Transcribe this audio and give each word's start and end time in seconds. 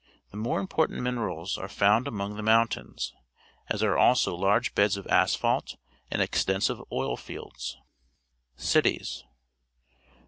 The 0.31 0.37
more 0.37 0.59
important 0.59 1.03
minerals 1.03 1.59
are 1.59 1.69
found 1.69 2.07
among 2.07 2.35
the 2.35 2.41
mountains, 2.41 3.13
as 3.69 3.83
are 3.83 3.95
also 3.99 4.33
large 4.33 4.73
beds 4.73 4.97
of 4.97 5.05
asphalt 5.05 5.75
and 6.09 6.23
extensive 6.23 6.81
oil 6.91 7.15
fields. 7.15 7.77
Cities. 8.55 9.23